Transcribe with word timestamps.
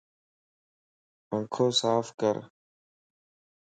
پنکو 1.27 1.65
صاف 1.79 2.07
ڪر 2.19 2.35